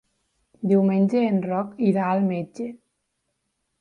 [0.71, 2.67] Diumenge en Roc irà al metge.